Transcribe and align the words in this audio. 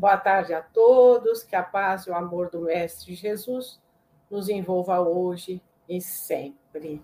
Boa 0.00 0.16
tarde 0.16 0.54
a 0.54 0.62
todos, 0.62 1.42
que 1.42 1.54
a 1.54 1.62
paz 1.62 2.06
e 2.06 2.10
o 2.10 2.14
amor 2.14 2.48
do 2.48 2.62
Mestre 2.62 3.14
Jesus 3.14 3.78
nos 4.30 4.48
envolva 4.48 4.98
hoje 4.98 5.62
e 5.86 6.00
sempre. 6.00 7.02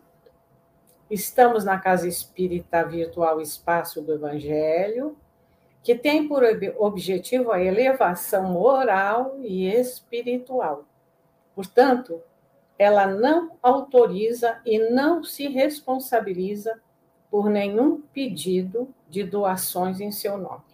Estamos 1.11 1.63
na 1.63 1.79
Casa 1.79 2.09
Espírita 2.09 2.83
Virtual 2.85 3.39
Espaço 3.39 4.01
do 4.01 4.15
Evangelho, 4.15 5.15
que 5.83 5.95
tem 5.95 6.27
por 6.27 6.43
objetivo 6.79 7.53
a 7.53 7.63
elevação 7.63 8.45
moral 8.45 9.37
e 9.43 9.67
espiritual. 9.67 10.87
Portanto, 11.55 12.23
ela 12.79 13.07
não 13.07 13.59
autoriza 13.63 14.59
e 14.65 14.79
não 14.79 15.23
se 15.23 15.49
responsabiliza 15.49 16.81
por 17.31 17.51
nenhum 17.51 18.01
pedido 18.01 18.89
de 19.07 19.23
doações 19.23 20.01
em 20.01 20.11
seu 20.11 20.39
nome. 20.39 20.66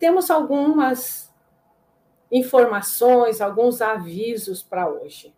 Temos 0.00 0.30
algumas 0.30 1.30
informações, 2.32 3.42
alguns 3.42 3.82
avisos 3.82 4.62
para 4.62 4.88
hoje. 4.88 5.36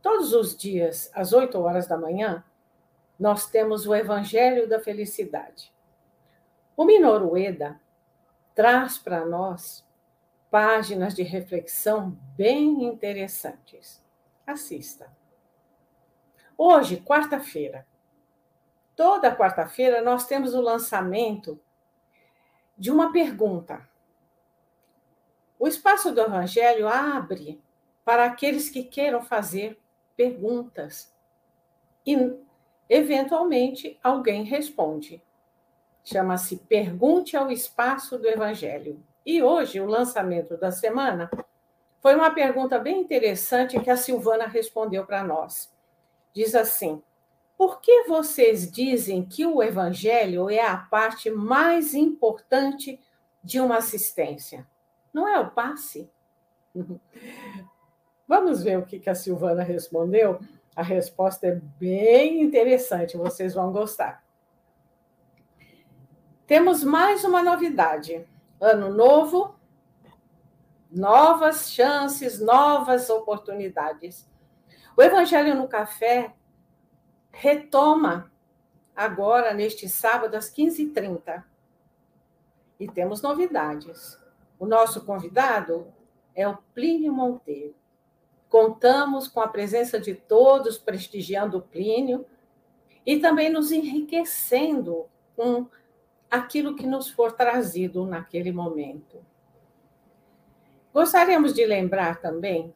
Todos 0.00 0.32
os 0.32 0.56
dias, 0.56 1.10
às 1.12 1.32
8 1.32 1.58
horas 1.60 1.88
da 1.88 1.98
manhã, 1.98 2.44
nós 3.18 3.50
temos 3.50 3.88
o 3.88 3.94
Evangelho 3.94 4.68
da 4.68 4.78
Felicidade. 4.78 5.74
O 6.76 6.84
Minorueda 6.84 7.80
traz 8.54 8.98
para 8.98 9.26
nós 9.26 9.84
páginas 10.48 11.12
de 11.12 11.24
reflexão 11.24 12.16
bem 12.36 12.84
interessantes. 12.84 14.00
Assista. 14.46 15.12
Hoje, 16.56 16.98
quarta-feira, 17.00 17.84
toda 18.94 19.34
quarta-feira, 19.34 20.00
nós 20.02 20.24
temos 20.24 20.54
o 20.54 20.60
lançamento 20.60 21.60
de 22.76 22.90
uma 22.90 23.12
pergunta. 23.12 23.88
O 25.58 25.68
espaço 25.68 26.12
do 26.12 26.20
Evangelho 26.20 26.88
abre 26.88 27.62
para 28.04 28.24
aqueles 28.24 28.68
que 28.68 28.82
queiram 28.82 29.22
fazer 29.22 29.80
perguntas 30.16 31.14
e, 32.04 32.36
eventualmente, 32.88 33.98
alguém 34.02 34.42
responde. 34.42 35.22
Chama-se 36.04 36.56
Pergunte 36.56 37.36
ao 37.36 37.50
Espaço 37.50 38.18
do 38.18 38.26
Evangelho. 38.26 39.02
E 39.24 39.40
hoje, 39.40 39.80
o 39.80 39.86
lançamento 39.86 40.56
da 40.56 40.72
semana 40.72 41.30
foi 42.00 42.16
uma 42.16 42.34
pergunta 42.34 42.80
bem 42.80 43.00
interessante 43.00 43.78
que 43.78 43.88
a 43.88 43.96
Silvana 43.96 44.46
respondeu 44.46 45.06
para 45.06 45.22
nós. 45.22 45.72
Diz 46.34 46.56
assim: 46.56 47.00
Por 47.62 47.80
que 47.80 48.08
vocês 48.08 48.68
dizem 48.68 49.24
que 49.24 49.46
o 49.46 49.62
evangelho 49.62 50.50
é 50.50 50.66
a 50.66 50.76
parte 50.76 51.30
mais 51.30 51.94
importante 51.94 52.98
de 53.40 53.60
uma 53.60 53.76
assistência? 53.76 54.66
Não 55.12 55.28
é 55.28 55.38
o 55.38 55.48
passe? 55.52 56.10
Vamos 58.26 58.64
ver 58.64 58.80
o 58.80 58.84
que 58.84 59.08
a 59.08 59.14
Silvana 59.14 59.62
respondeu? 59.62 60.40
A 60.74 60.82
resposta 60.82 61.46
é 61.46 61.60
bem 61.78 62.42
interessante, 62.42 63.16
vocês 63.16 63.54
vão 63.54 63.70
gostar. 63.70 64.24
Temos 66.44 66.82
mais 66.82 67.22
uma 67.22 67.44
novidade. 67.44 68.26
Ano 68.60 68.92
novo, 68.92 69.54
novas 70.90 71.70
chances, 71.70 72.40
novas 72.40 73.08
oportunidades. 73.08 74.28
O 74.96 75.02
Evangelho 75.02 75.54
no 75.54 75.68
Café 75.68 76.34
retoma 77.32 78.30
agora, 78.94 79.54
neste 79.54 79.88
sábado, 79.88 80.36
às 80.36 80.52
15h30. 80.52 81.42
E 82.78 82.86
temos 82.86 83.22
novidades. 83.22 84.18
O 84.58 84.66
nosso 84.66 85.04
convidado 85.04 85.92
é 86.34 86.46
o 86.46 86.58
Plínio 86.74 87.12
Monteiro. 87.12 87.74
Contamos 88.48 89.26
com 89.26 89.40
a 89.40 89.48
presença 89.48 89.98
de 89.98 90.14
todos 90.14 90.78
prestigiando 90.78 91.58
o 91.58 91.62
Plínio 91.62 92.26
e 93.04 93.18
também 93.18 93.50
nos 93.50 93.72
enriquecendo 93.72 95.06
com 95.34 95.66
aquilo 96.30 96.76
que 96.76 96.86
nos 96.86 97.08
for 97.08 97.32
trazido 97.32 98.06
naquele 98.06 98.52
momento. 98.52 99.24
Gostaríamos 100.92 101.54
de 101.54 101.64
lembrar 101.64 102.20
também 102.20 102.74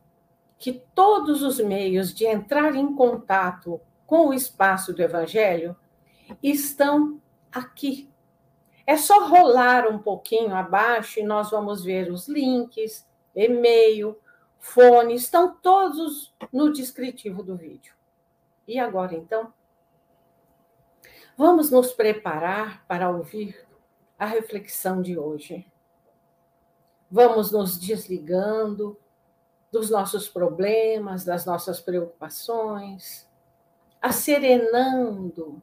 que 0.58 0.72
todos 0.94 1.42
os 1.42 1.60
meios 1.60 2.14
de 2.14 2.26
entrar 2.26 2.74
em 2.74 2.94
contato 2.94 3.80
com 4.06 4.28
o 4.28 4.34
espaço 4.34 4.92
do 4.92 5.02
Evangelho 5.02 5.76
estão 6.42 7.20
aqui. 7.50 8.10
É 8.86 8.96
só 8.96 9.26
rolar 9.28 9.86
um 9.88 9.98
pouquinho 9.98 10.54
abaixo 10.54 11.20
e 11.20 11.24
nós 11.24 11.50
vamos 11.50 11.82
ver 11.82 12.10
os 12.10 12.28
links, 12.28 13.06
e-mail, 13.34 14.18
fone, 14.58 15.14
estão 15.14 15.56
todos 15.56 16.34
no 16.52 16.72
descritivo 16.72 17.42
do 17.42 17.56
vídeo. 17.56 17.94
E 18.66 18.78
agora, 18.78 19.14
então, 19.14 19.52
Vamos 21.36 21.70
nos 21.70 21.92
preparar 21.92 22.86
para 22.86 23.10
ouvir 23.10 23.62
a 24.18 24.24
reflexão 24.24 25.02
de 25.02 25.18
hoje. 25.18 25.70
Vamos 27.10 27.52
nos 27.52 27.78
desligando 27.78 28.98
dos 29.70 29.90
nossos 29.90 30.28
problemas, 30.30 31.24
das 31.24 31.44
nossas 31.44 31.78
preocupações, 31.78 33.25
acerenando 34.06 35.62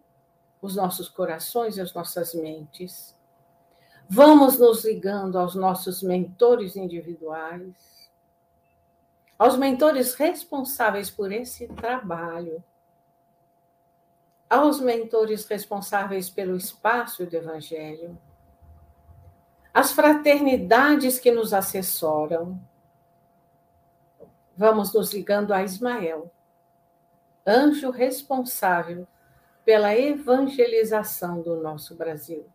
os 0.61 0.75
nossos 0.75 1.09
corações 1.09 1.77
e 1.77 1.81
as 1.81 1.93
nossas 1.93 2.33
mentes. 2.33 3.15
Vamos 4.07 4.57
nos 4.59 4.85
ligando 4.85 5.37
aos 5.37 5.55
nossos 5.55 6.01
mentores 6.01 6.75
individuais, 6.75 8.09
aos 9.37 9.57
mentores 9.57 10.13
responsáveis 10.13 11.09
por 11.09 11.31
esse 11.31 11.67
trabalho 11.67 12.63
aos 14.53 14.79
mentores 14.79 15.47
responsáveis 15.47 16.29
pelo 16.29 16.55
espaço 16.55 17.25
do 17.25 17.35
Evangelho, 17.35 18.15
às 19.73 19.91
fraternidades 19.91 21.17
que 21.17 21.31
nos 21.31 21.53
assessoram. 21.53 22.61
Vamos 24.55 24.93
nos 24.93 25.11
ligando 25.11 25.53
a 25.53 25.63
Ismael, 25.63 26.31
anjo 27.45 27.89
responsável 27.89 29.07
pela 29.65 29.95
evangelização 29.95 31.41
do 31.41 31.55
nosso 31.55 31.95
Brasil. 31.95 32.45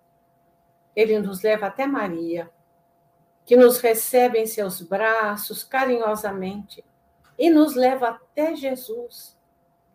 Ele 0.95 1.19
nos 1.19 1.43
leva 1.43 1.67
até 1.67 1.87
Maria, 1.87 2.51
que 3.45 3.57
nos 3.57 3.79
recebe 3.79 4.39
em 4.39 4.47
seus 4.47 4.83
braços 4.83 5.65
carinhosamente 5.65 6.85
e 7.39 7.49
nos 7.49 7.75
leva 7.75 8.09
até 8.09 8.55
Jesus 8.55 9.39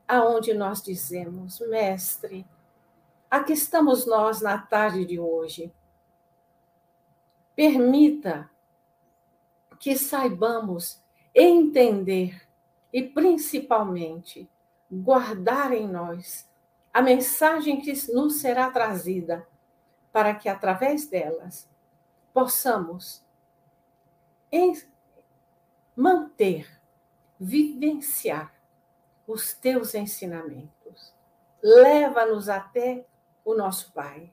aonde 0.08 0.54
nós 0.54 0.82
dizemos, 0.82 1.60
mestre, 1.60 2.46
aqui 3.30 3.54
estamos 3.54 4.06
nós 4.06 4.42
na 4.42 4.58
tarde 4.58 5.06
de 5.06 5.20
hoje. 5.20 5.72
Permita 7.56 8.50
que 9.80 9.96
saibamos 9.96 11.02
entender 11.36 12.42
e 12.92 13.04
principalmente 13.04 14.50
guardar 15.02 15.74
em 15.74 15.88
nós 15.88 16.50
a 16.94 17.02
mensagem 17.02 17.82
que 17.82 17.94
nos 18.14 18.40
será 18.40 18.70
trazida 18.70 19.48
para 20.12 20.36
que 20.36 20.48
através 20.48 21.08
delas 21.08 21.68
possamos 22.32 23.26
manter, 25.96 26.70
vivenciar 27.40 28.54
os 29.28 29.54
teus 29.54 29.96
ensinamentos. 29.96 31.14
Leva-nos 31.62 32.50
até 32.50 33.06
o 33.44 33.56
nosso 33.56 33.92
Pai, 33.94 34.32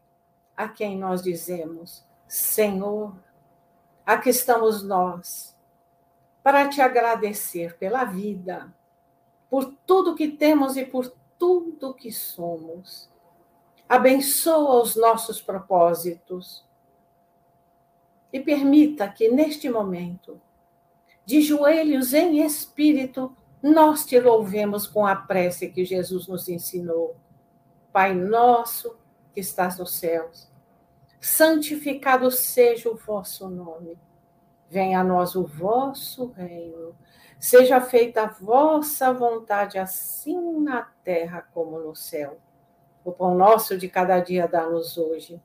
a 0.56 0.68
quem 0.68 0.98
nós 0.98 1.22
dizemos: 1.22 2.04
Senhor, 2.28 3.16
aqui 4.04 4.30
estamos 4.30 4.82
nós, 4.82 5.56
para 6.42 6.68
te 6.68 6.80
agradecer 6.80 7.76
pela 7.78 8.04
vida, 8.04 8.74
por 9.50 9.74
tudo 9.84 10.14
que 10.14 10.28
temos 10.28 10.76
e 10.76 10.84
por 10.84 11.12
tudo 11.36 11.92
que 11.92 12.12
somos. 12.12 13.10
Abençoa 13.88 14.80
os 14.80 14.94
nossos 14.94 15.42
propósitos 15.42 16.64
e 18.32 18.38
permita 18.38 19.08
que 19.08 19.28
neste 19.28 19.68
momento, 19.68 20.40
de 21.26 21.42
joelhos 21.42 22.14
em 22.14 22.44
espírito, 22.44 23.36
nós 23.60 24.06
te 24.06 24.18
louvemos 24.20 24.86
com 24.86 25.04
a 25.04 25.16
prece 25.16 25.68
que 25.68 25.84
Jesus 25.84 26.28
nos 26.28 26.48
ensinou. 26.48 27.16
Pai 27.92 28.14
nosso 28.14 28.96
que 29.34 29.40
estás 29.40 29.76
nos 29.78 29.94
céus, 29.94 30.48
santificado 31.20 32.30
seja 32.30 32.88
o 32.88 32.96
vosso 32.96 33.48
nome. 33.48 33.98
Venha 34.68 35.00
a 35.00 35.04
nós 35.04 35.34
o 35.34 35.44
vosso 35.44 36.26
reino. 36.26 36.94
Seja 37.40 37.80
feita 37.80 38.24
a 38.24 38.26
vossa 38.26 39.12
vontade, 39.14 39.78
assim 39.78 40.60
na 40.60 40.82
terra 41.02 41.40
como 41.54 41.80
no 41.80 41.96
céu. 41.96 42.38
O 43.02 43.10
pão 43.10 43.34
nosso 43.34 43.78
de 43.78 43.88
cada 43.88 44.20
dia 44.20 44.46
dá-nos 44.46 44.98
hoje. 44.98 45.40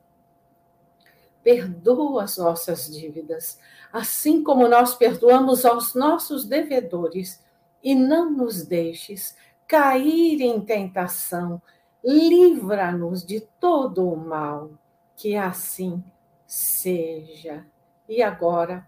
perdoa 1.46 2.24
as 2.24 2.36
nossas 2.38 2.92
dívidas, 2.92 3.60
assim 3.92 4.42
como 4.42 4.66
nós 4.66 4.96
perdoamos 4.96 5.64
aos 5.64 5.94
nossos 5.94 6.44
devedores, 6.44 7.40
e 7.80 7.94
não 7.94 8.32
nos 8.32 8.66
deixes 8.66 9.36
cair 9.66 10.40
em 10.40 10.60
tentação, 10.60 11.62
livra-nos 12.04 13.24
de 13.24 13.40
todo 13.60 14.12
o 14.12 14.16
mal, 14.16 14.70
que 15.14 15.36
assim 15.36 16.02
seja. 16.48 17.64
E 18.08 18.22
agora, 18.24 18.84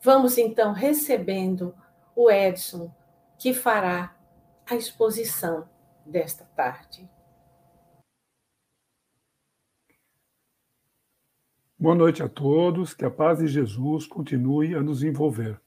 vamos 0.00 0.38
então 0.38 0.72
recebendo 0.72 1.74
o 2.14 2.30
Edson, 2.30 2.94
que 3.38 3.54
fará 3.54 4.16
a 4.66 4.74
exposição 4.74 5.68
desta 6.04 6.44
tarde. 6.44 7.08
Boa 11.78 11.94
noite 11.94 12.22
a 12.22 12.28
todos, 12.28 12.94
que 12.94 13.04
a 13.04 13.10
paz 13.10 13.38
de 13.38 13.48
Jesus 13.48 14.06
continue 14.06 14.74
a 14.74 14.80
nos 14.80 15.02
envolver. 15.02 15.60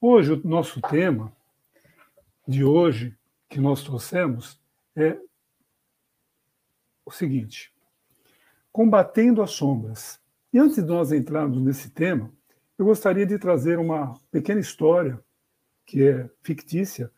Hoje, 0.00 0.32
o 0.32 0.48
nosso 0.48 0.80
tema 0.80 1.32
de 2.46 2.62
hoje, 2.62 3.18
que 3.48 3.60
nós 3.60 3.82
trouxemos, 3.82 4.60
é 4.94 5.18
o 7.04 7.10
seguinte: 7.10 7.74
combatendo 8.70 9.42
as 9.42 9.50
sombras. 9.50 10.20
E 10.52 10.58
antes 10.58 10.76
de 10.76 10.82
nós 10.82 11.10
entrarmos 11.10 11.60
nesse 11.60 11.90
tema, 11.90 12.32
eu 12.78 12.84
gostaria 12.84 13.26
de 13.26 13.38
trazer 13.38 13.78
uma 13.78 14.14
pequena 14.30 14.60
história, 14.60 15.22
que 15.88 16.06
é 16.06 16.28
fictícia, 16.42 17.10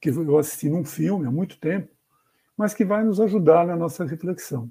que 0.00 0.08
eu 0.08 0.38
assisti 0.38 0.70
num 0.70 0.84
filme 0.84 1.26
há 1.26 1.30
muito 1.30 1.58
tempo, 1.58 1.92
mas 2.56 2.72
que 2.72 2.84
vai 2.84 3.02
nos 3.02 3.20
ajudar 3.20 3.66
na 3.66 3.74
nossa 3.74 4.04
reflexão. 4.04 4.70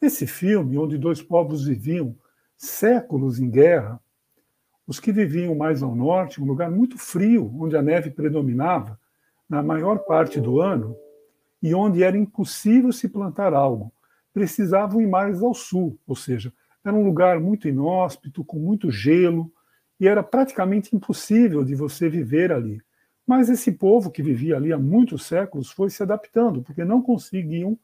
Esse 0.00 0.26
filme, 0.26 0.78
onde 0.78 0.96
dois 0.96 1.20
povos 1.20 1.66
viviam 1.66 2.16
séculos 2.56 3.38
em 3.38 3.50
guerra, 3.50 4.00
os 4.86 4.98
que 4.98 5.12
viviam 5.12 5.54
mais 5.54 5.82
ao 5.82 5.94
norte, 5.94 6.40
um 6.42 6.46
lugar 6.46 6.70
muito 6.70 6.96
frio, 6.96 7.54
onde 7.60 7.76
a 7.76 7.82
neve 7.82 8.10
predominava 8.10 8.98
na 9.46 9.62
maior 9.62 9.98
parte 9.98 10.40
do 10.40 10.58
ano 10.58 10.96
e 11.62 11.74
onde 11.74 12.02
era 12.02 12.16
impossível 12.16 12.90
se 12.90 13.06
plantar 13.06 13.52
algo, 13.52 13.92
precisavam 14.32 14.98
ir 15.02 15.06
mais 15.06 15.42
ao 15.42 15.52
sul, 15.52 15.98
ou 16.06 16.16
seja, 16.16 16.50
era 16.82 16.96
um 16.96 17.04
lugar 17.04 17.38
muito 17.38 17.68
inóspito, 17.68 18.42
com 18.42 18.58
muito 18.58 18.90
gelo, 18.90 19.52
e 19.98 20.08
era 20.08 20.22
praticamente 20.22 20.94
impossível 20.94 21.64
de 21.64 21.74
você 21.74 22.08
viver 22.08 22.52
ali. 22.52 22.80
Mas 23.26 23.48
esse 23.48 23.72
povo 23.72 24.10
que 24.10 24.22
vivia 24.22 24.56
ali 24.56 24.72
há 24.72 24.78
muitos 24.78 25.26
séculos 25.26 25.70
foi 25.70 25.90
se 25.90 26.02
adaptando, 26.02 26.62
porque 26.62 26.84
não 26.84 27.00
conseguiam 27.00 27.78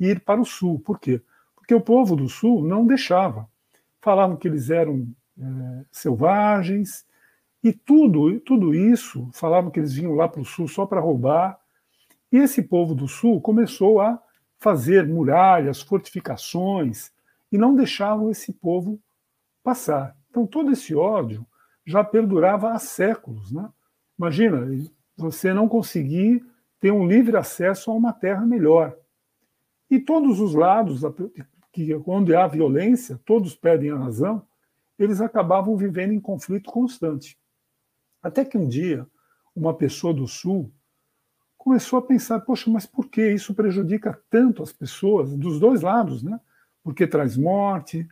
ir 0.00 0.20
para 0.20 0.40
o 0.40 0.44
sul. 0.44 0.80
Por 0.80 0.98
quê? 0.98 1.20
porque 1.68 1.74
o 1.74 1.82
povo 1.82 2.16
do 2.16 2.30
sul 2.30 2.64
não 2.64 2.86
deixava. 2.86 3.46
Falavam 4.00 4.38
que 4.38 4.48
eles 4.48 4.70
eram 4.70 5.06
é, 5.38 5.84
selvagens, 5.92 7.04
e 7.62 7.74
tudo, 7.74 8.40
tudo 8.40 8.74
isso, 8.74 9.28
falavam 9.34 9.70
que 9.70 9.78
eles 9.78 9.92
vinham 9.92 10.14
lá 10.14 10.26
para 10.26 10.40
o 10.40 10.46
sul 10.46 10.66
só 10.66 10.86
para 10.86 10.98
roubar. 10.98 11.60
E 12.32 12.38
esse 12.38 12.62
povo 12.62 12.94
do 12.94 13.06
sul 13.06 13.38
começou 13.42 14.00
a 14.00 14.18
fazer 14.58 15.06
muralhas, 15.06 15.82
fortificações, 15.82 17.12
e 17.52 17.58
não 17.58 17.74
deixavam 17.74 18.30
esse 18.30 18.50
povo 18.50 18.98
passar. 19.62 20.16
Então 20.38 20.46
todo 20.46 20.70
esse 20.70 20.94
ódio 20.94 21.44
já 21.84 22.04
perdurava 22.04 22.70
há 22.70 22.78
séculos. 22.78 23.50
Né? 23.50 23.68
Imagina, 24.16 24.68
você 25.16 25.52
não 25.52 25.68
conseguir 25.68 26.46
ter 26.78 26.92
um 26.92 27.08
livre 27.08 27.36
acesso 27.36 27.90
a 27.90 27.94
uma 27.94 28.12
terra 28.12 28.46
melhor. 28.46 28.96
E 29.90 29.98
todos 29.98 30.38
os 30.38 30.54
lados 30.54 31.00
que 31.72 31.92
onde 32.06 32.36
há 32.36 32.46
violência, 32.46 33.20
todos 33.24 33.56
perdem 33.56 33.90
a 33.90 33.96
razão, 33.96 34.46
eles 34.96 35.20
acabavam 35.20 35.76
vivendo 35.76 36.12
em 36.12 36.20
conflito 36.20 36.70
constante. 36.70 37.36
Até 38.22 38.44
que 38.44 38.56
um 38.56 38.68
dia, 38.68 39.06
uma 39.56 39.74
pessoa 39.74 40.14
do 40.14 40.28
Sul 40.28 40.72
começou 41.56 41.98
a 41.98 42.02
pensar: 42.02 42.40
poxa, 42.40 42.70
mas 42.70 42.86
por 42.86 43.08
que 43.08 43.28
isso 43.28 43.54
prejudica 43.54 44.22
tanto 44.30 44.62
as 44.62 44.72
pessoas, 44.72 45.36
dos 45.36 45.58
dois 45.58 45.80
lados, 45.80 46.22
né? 46.22 46.40
Porque 46.84 47.08
traz 47.08 47.36
morte, 47.36 48.06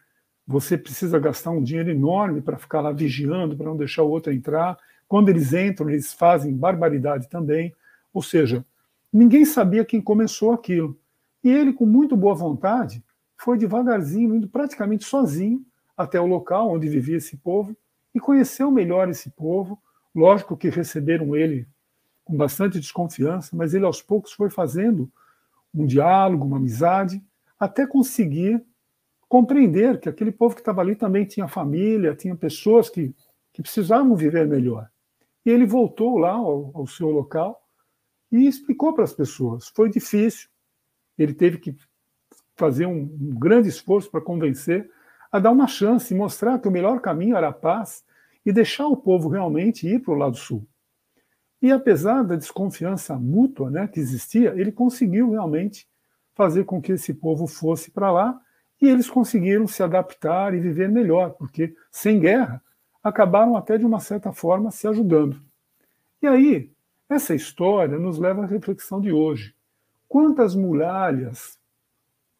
você 0.47 0.79
precisa 0.79 1.19
gastar 1.19 1.51
um 1.51 1.63
dinheiro 1.63 1.91
enorme 1.91 2.41
para 2.41 2.57
ficar 2.57 2.81
lá 2.81 2.93
vigiando, 2.93 3.57
para 3.57 3.67
não 3.67 3.77
deixar 3.77 4.03
o 4.03 4.11
outro 4.11 4.33
entrar. 4.33 4.79
Quando 5.09 5.29
eles 5.29 5.53
entram, 5.53 5.91
eles 5.91 6.13
fazem 6.13 6.55
barbaridade 6.55 7.29
também. 7.29 7.75
Ou 8.15 8.23
seja, 8.23 8.65
ninguém 9.13 9.45
sabia 9.45 9.85
quem 9.85 10.01
começou 10.01 10.53
aquilo. 10.53 10.97
E 11.43 11.51
ele, 11.51 11.73
com 11.73 11.85
muito 11.85 12.17
boa 12.17 12.35
vontade, 12.35 13.03
foi 13.37 13.59
devagarzinho, 13.59 14.35
indo 14.35 14.49
praticamente 14.49 15.05
sozinho 15.05 15.65
até 15.97 16.21
o 16.21 16.27
local 16.27 16.71
onde 16.71 16.89
vivia 16.89 17.17
esse 17.17 17.37
povo 17.37 17.77
e 18.15 18.21
conheceu 18.21 18.71
melhor 18.71 19.09
esse 19.09 19.31
povo. 19.31 19.81
Lógico 20.15 20.57
que 20.57 20.69
receberam 20.69 21.37
ele 21.37 21.67
com 22.25 22.37
bastante 22.37 22.81
desconfiança, 22.81 23.57
mas 23.57 23.75
ele 23.75 23.85
aos 23.85 24.01
poucos 24.01 24.33
foi 24.33 24.51
fazendo 24.51 25.11
um 25.75 25.87
diálogo, 25.87 26.45
uma 26.45 26.57
amizade, 26.57 27.23
até 27.59 27.87
conseguir 27.87 28.65
compreender 29.29 29.99
que 30.01 30.09
aquele 30.09 30.33
povo 30.33 30.55
que 30.55 30.61
estava 30.61 30.81
ali 30.81 30.95
também 30.95 31.25
tinha 31.25 31.49
família, 31.49 32.15
tinha 32.15 32.35
pessoas 32.35 32.89
que, 32.89 33.15
que 33.53 33.63
precisavam 33.63 34.15
viver 34.15 34.47
melhor. 34.47 34.89
E 35.45 35.51
ele 35.51 35.67
voltou 35.67 36.19
lá 36.19 36.33
ao, 36.33 36.71
ao 36.75 36.87
seu 36.87 37.11
local 37.11 37.63
e 38.31 38.47
explicou 38.47 38.93
para 38.93 39.05
as 39.05 39.13
pessoas. 39.13 39.69
Foi 39.69 39.91
difícil, 39.91 40.49
ele 41.17 41.35
teve 41.35 41.59
que 41.59 41.77
fazer 42.57 42.87
um, 42.87 43.03
um 43.21 43.39
grande 43.39 43.69
esforço 43.69 44.11
para 44.11 44.21
convencer 44.21 44.91
a 45.31 45.39
dar 45.39 45.51
uma 45.51 45.67
chance 45.67 46.15
mostrar 46.15 46.59
que 46.59 46.69
o 46.69 46.71
melhor 46.71 47.01
caminho 47.01 47.37
era 47.37 47.49
a 47.49 47.53
paz 47.53 48.05
e 48.45 48.53
deixar 48.53 48.87
o 48.87 48.97
povo 48.97 49.29
realmente 49.29 49.87
ir 49.87 50.01
para 50.01 50.15
o 50.15 50.17
lado 50.17 50.37
sul. 50.37 50.67
E 51.61 51.73
apesar 51.73 52.23
da 52.23 52.37
desconfiança 52.37 53.17
mútua 53.17 53.71
né, 53.71 53.89
que 53.89 53.99
existia, 53.99 54.55
ele 54.57 54.71
conseguiu 54.71 55.31
realmente 55.31 55.89
fazer 56.35 56.65
com 56.65 56.81
que 56.81 56.93
esse 56.93 57.15
povo 57.15 57.47
fosse 57.47 57.91
para 57.91 58.11
lá 58.11 58.41
e 58.81 58.89
eles 58.89 59.09
conseguiram 59.09 59.67
se 59.67 59.83
adaptar 59.83 60.55
e 60.55 60.61
viver 60.61 60.89
melhor, 60.89 61.31
porque 61.31 61.75
sem 61.91 62.21
guerra 62.21 62.63
acabaram 63.03 63.57
até 63.57 63.79
de 63.79 63.87
uma 63.87 64.01
certa 64.01 64.33
forma 64.33 64.71
se 64.71 64.87
ajudando. 64.87 65.41
E 66.21 66.27
aí, 66.27 66.71
essa 67.09 67.35
história 67.35 67.99
nos 67.99 68.19
leva 68.19 68.43
à 68.43 68.47
reflexão 68.47 69.01
de 69.01 69.13
hoje. 69.13 69.55
Quantas 70.09 70.55
muralhas 70.55 71.59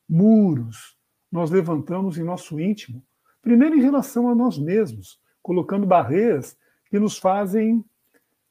muros 0.09 0.97
nós 1.31 1.51
levantamos 1.51 2.19
em 2.19 2.25
nosso 2.25 2.59
íntimo, 2.61 3.03
primeiro 3.43 3.77
em 3.77 3.83
relação 3.83 4.29
a 4.29 4.35
nós 4.35 4.59
mesmos, 4.59 5.21
colocando 5.43 5.87
barreiras 5.87 6.57
que 6.91 6.99
nos 6.99 7.19
fazem 7.19 7.85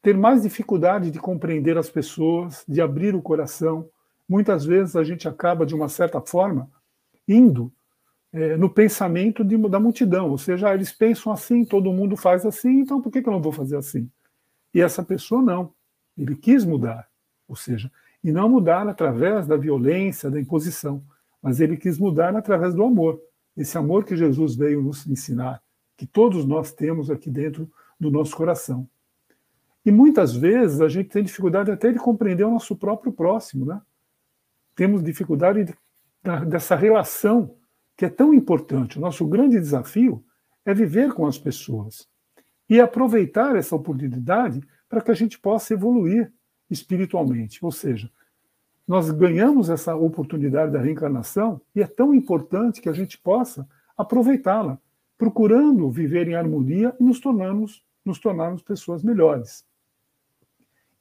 ter 0.01 0.15
mais 0.15 0.44
dificuldade 0.44 1.10
de 1.10 1.20
compreender 1.20 1.77
as 1.77 1.89
pessoas, 1.89 2.63
de 2.68 2.80
abrir 2.80 3.15
o 3.15 3.22
coração. 3.22 3.89
Muitas 4.30 4.63
vezes 4.63 4.96
a 4.96 5.04
gente 5.04 5.27
acaba, 5.27 5.65
de 5.65 5.74
uma 5.74 5.89
certa 5.89 6.22
forma, 6.22 6.70
indo 7.27 7.72
é, 8.34 8.58
no 8.58 8.70
pensamento 8.70 9.44
de, 9.44 9.58
da 9.70 9.79
multidão, 9.79 10.29
ou 10.29 10.38
seja, 10.38 10.74
eles 10.74 10.91
pensam 10.91 11.32
assim, 11.32 11.63
todo 11.63 11.94
mundo 11.94 12.17
faz 12.17 12.46
assim, 12.46 12.79
então 12.79 13.01
por 13.01 13.12
que, 13.12 13.22
que 13.22 13.29
eu 13.29 13.34
não 13.34 13.41
vou 13.41 13.51
fazer 13.51 13.77
assim? 13.77 14.10
E 14.74 14.82
essa 14.82 15.03
pessoa 15.03 15.41
não, 15.41 15.74
ele 16.17 16.36
quis 16.36 16.65
mudar, 16.65 17.08
ou 17.48 17.55
seja, 17.55 17.91
e 18.24 18.32
não 18.32 18.50
mudar 18.50 18.88
através 18.88 19.48
da 19.48 19.55
violência, 19.55 20.29
da 20.29 20.39
imposição 20.39 21.03
mas 21.46 21.60
ele 21.60 21.77
quis 21.77 22.00
mudar 22.00 22.36
através 22.36 22.74
do 22.74 22.84
amor. 22.84 23.22
Esse 23.55 23.77
amor 23.77 24.03
que 24.03 24.17
Jesus 24.17 24.55
veio 24.55 24.82
nos 24.82 25.05
ensinar, 25.05 25.62
que 25.96 26.08
todos 26.08 26.44
nós 26.44 26.72
temos 26.72 27.12
aqui 27.12 27.29
dentro 27.29 27.72
do 28.00 28.10
nosso 28.10 28.36
coração. 28.36 28.89
E 29.86 29.91
muitas 29.91 30.36
vezes 30.36 30.82
a 30.82 30.89
gente 30.89 31.10
tem 31.10 31.24
dificuldade 31.24 31.70
até 31.70 31.91
de 31.91 32.00
compreender 32.00 32.46
o 32.46 32.50
nosso 32.50 32.75
próprio 32.75 33.13
próximo, 33.13 33.63
né? 33.63 33.79
Temos 34.75 35.03
dificuldade 35.03 35.65
de, 35.65 35.75
dessa 36.48 36.75
relação 36.75 37.55
que 37.96 38.05
é 38.05 38.10
tão 38.10 38.34
importante. 38.34 38.98
O 38.98 39.01
nosso 39.01 39.25
grande 39.25 39.60
desafio 39.60 40.24
é 40.65 40.74
viver 40.74 41.13
com 41.13 41.25
as 41.25 41.38
pessoas 41.38 42.08
e 42.70 42.82
aproveitar 42.82 43.55
essa 43.55 43.75
oportunidade 43.75 44.62
para 44.89 45.01
que 45.01 45.12
a 45.12 45.13
gente 45.13 45.39
possa 45.39 45.74
evoluir 45.74 46.32
espiritualmente, 46.70 47.63
ou 47.63 47.72
seja, 47.72 48.10
nós 48.88 49.10
ganhamos 49.12 49.70
essa 49.70 49.96
oportunidade 49.96 50.72
da 50.72 50.79
reencarnação 50.79 51.60
e 51.75 51.82
é 51.82 51.88
tão 51.88 52.13
importante 52.13 52.82
que 52.82 52.89
a 52.89 52.94
gente 52.94 53.17
possa 53.17 53.67
aproveitá-la, 53.98 54.79
procurando 55.17 55.89
viver 55.89 56.27
em 56.27 56.36
harmonia 56.36 56.96
e 57.00 57.03
nos 57.03 57.20
tornarmos, 57.20 57.84
nos 58.03 58.20
tornarmos 58.20 58.62
pessoas 58.62 59.03
melhores. 59.03 59.65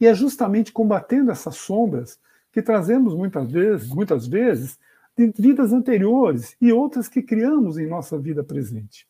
E 0.00 0.06
é 0.06 0.14
justamente 0.14 0.72
combatendo 0.72 1.30
essas 1.30 1.56
sombras 1.56 2.18
que 2.52 2.62
trazemos 2.62 3.14
muitas 3.14 3.50
vezes, 3.50 3.88
muitas 3.88 4.26
vezes 4.26 4.78
de 5.16 5.32
vidas 5.36 5.72
anteriores 5.72 6.56
e 6.60 6.72
outras 6.72 7.08
que 7.08 7.22
criamos 7.22 7.78
em 7.78 7.86
nossa 7.86 8.18
vida 8.18 8.42
presente. 8.42 9.06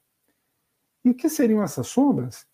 E 1.04 1.11
o 1.11 1.14
que 1.14 1.28
seriam 1.28 1.62
essas 1.62 1.87
sombras? 1.87 2.46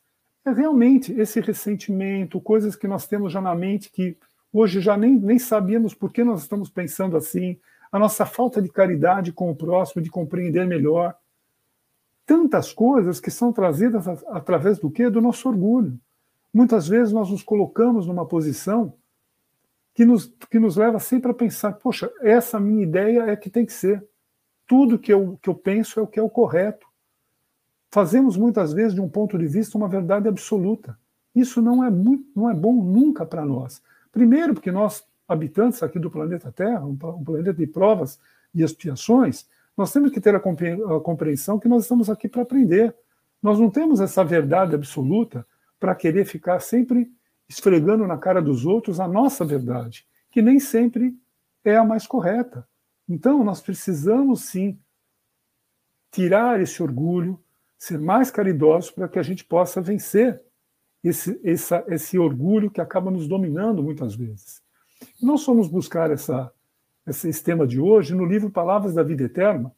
É 0.44 0.52
realmente 0.52 1.12
esse 1.12 1.40
ressentimento, 1.40 2.40
coisas 2.40 2.74
que 2.76 2.88
nós 2.88 3.06
temos 3.06 3.32
já 3.32 3.40
na 3.40 3.54
mente 3.54 3.90
que 3.90 4.16
Hoje 4.52 4.80
já 4.80 4.96
nem, 4.96 5.14
nem 5.14 5.38
sabíamos 5.38 5.94
por 5.94 6.12
que 6.12 6.24
nós 6.24 6.42
estamos 6.42 6.68
pensando 6.68 7.16
assim, 7.16 7.56
a 7.92 7.98
nossa 7.98 8.26
falta 8.26 8.60
de 8.60 8.68
caridade 8.68 9.32
com 9.32 9.50
o 9.50 9.54
próximo, 9.54 10.02
de 10.02 10.10
compreender 10.10 10.66
melhor. 10.66 11.14
tantas 12.26 12.72
coisas 12.72 13.18
que 13.18 13.30
são 13.30 13.52
trazidas 13.52 14.06
através 14.28 14.78
do 14.78 14.88
quê? 14.88 15.10
Do 15.10 15.20
nosso 15.20 15.48
orgulho. 15.48 15.98
Muitas 16.54 16.86
vezes 16.86 17.12
nós 17.12 17.28
nos 17.28 17.42
colocamos 17.42 18.06
numa 18.06 18.24
posição 18.24 18.94
que 19.94 20.04
nos, 20.04 20.26
que 20.50 20.58
nos 20.58 20.76
leva 20.76 20.98
sempre 20.98 21.30
a 21.30 21.34
pensar: 21.34 21.72
poxa, 21.72 22.10
essa 22.20 22.58
minha 22.58 22.82
ideia 22.82 23.22
é 23.22 23.36
que 23.36 23.50
tem 23.50 23.66
que 23.66 23.72
ser. 23.72 24.04
Tudo 24.66 24.98
que 24.98 25.12
eu, 25.12 25.38
que 25.42 25.50
eu 25.50 25.54
penso 25.54 25.98
é 25.98 26.02
o 26.02 26.06
que 26.06 26.18
é 26.18 26.22
o 26.22 26.30
correto. 26.30 26.86
Fazemos 27.90 28.36
muitas 28.36 28.72
vezes, 28.72 28.94
de 28.94 29.00
um 29.00 29.08
ponto 29.08 29.36
de 29.36 29.46
vista, 29.46 29.76
uma 29.76 29.88
verdade 29.88 30.28
absoluta. 30.28 30.96
Isso 31.34 31.60
não 31.60 31.84
é, 31.84 31.90
muito, 31.90 32.24
não 32.34 32.48
é 32.48 32.54
bom 32.54 32.72
nunca 32.72 33.26
para 33.26 33.44
nós. 33.44 33.82
Primeiro, 34.12 34.54
porque 34.54 34.70
nós, 34.70 35.04
habitantes 35.26 35.82
aqui 35.82 35.98
do 35.98 36.10
planeta 36.10 36.52
Terra, 36.52 36.84
um, 36.84 36.96
planeta 36.96 37.52
de 37.52 37.66
provas 37.66 38.18
e 38.54 38.62
expiações, 38.62 39.46
nós 39.76 39.92
temos 39.92 40.12
que 40.12 40.20
ter 40.20 40.34
a 40.34 40.40
compreensão 40.40 41.58
que 41.58 41.68
nós 41.68 41.82
estamos 41.82 42.10
aqui 42.10 42.28
para 42.28 42.42
aprender. 42.42 42.94
Nós 43.42 43.58
não 43.58 43.70
temos 43.70 44.00
essa 44.00 44.24
verdade 44.24 44.74
absoluta 44.74 45.46
para 45.78 45.94
querer 45.94 46.24
ficar 46.26 46.60
sempre 46.60 47.10
esfregando 47.50 48.06
na 48.06 48.16
cara 48.16 48.40
dos 48.40 48.64
outros 48.64 49.00
a 49.00 49.08
nossa 49.08 49.44
verdade, 49.44 50.06
que 50.30 50.40
nem 50.40 50.60
sempre 50.60 51.18
é 51.64 51.76
a 51.76 51.84
mais 51.84 52.06
correta. 52.06 52.64
Então, 53.08 53.42
nós 53.42 53.60
precisamos 53.60 54.42
sim 54.44 54.78
tirar 56.12 56.60
esse 56.60 56.80
orgulho, 56.80 57.40
ser 57.76 57.98
mais 57.98 58.30
caridosos 58.30 58.92
para 58.92 59.08
que 59.08 59.18
a 59.18 59.22
gente 59.22 59.44
possa 59.44 59.80
vencer 59.80 60.40
esse, 61.02 61.40
essa, 61.42 61.84
esse 61.88 62.16
orgulho 62.16 62.70
que 62.70 62.80
acaba 62.80 63.10
nos 63.10 63.26
dominando 63.26 63.82
muitas 63.82 64.14
vezes. 64.14 64.62
Nós 65.20 65.42
fomos 65.44 65.66
buscar 65.66 66.08
essa, 66.12 66.52
esse 67.04 67.42
tema 67.42 67.66
de 67.66 67.80
hoje 67.80 68.14
no 68.14 68.24
livro 68.24 68.48
Palavras 68.48 68.94
da 68.94 69.02
Vida 69.02 69.24
Eterna, 69.24 69.72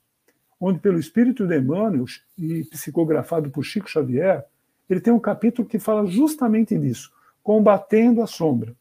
onde, 0.60 0.78
pelo 0.78 0.98
Espírito 0.98 1.46
de 1.46 1.58
Emmanuel 1.58 2.04
e 2.36 2.64
psicografado 2.64 3.50
por 3.50 3.64
Chico 3.64 3.88
Xavier, 3.88 4.44
ele 4.90 5.00
tem 5.00 5.12
um 5.12 5.18
capítulo 5.18 5.66
que 5.66 5.78
fala 5.78 6.06
justamente 6.06 6.76
disso, 6.78 7.10
combatendo 7.42 8.22
a 8.22 8.26
sombra. 8.26 8.76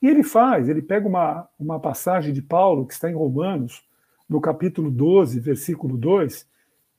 E 0.00 0.06
ele 0.06 0.22
faz, 0.22 0.68
ele 0.68 0.82
pega 0.82 1.08
uma, 1.08 1.48
uma 1.58 1.80
passagem 1.80 2.32
de 2.32 2.42
Paulo, 2.42 2.86
que 2.86 2.92
está 2.92 3.10
em 3.10 3.14
Romanos, 3.14 3.82
no 4.28 4.40
capítulo 4.40 4.90
12, 4.90 5.40
versículo 5.40 5.96
2, 5.96 6.46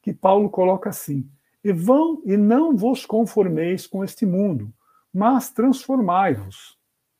que 0.01 0.13
Paulo 0.13 0.50
coloca 0.50 0.89
assim: 0.89 1.29
E 1.63 1.72
vão 1.72 2.22
e 2.25 2.36
não 2.36 2.75
vos 2.75 3.05
conformeis 3.05 3.86
com 3.86 4.03
este 4.03 4.25
mundo, 4.25 4.74
mas 5.13 5.50
transformai-vos. 5.50 6.77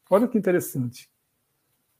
Olha 0.10 0.28
que 0.28 0.38
interessante. 0.38 1.10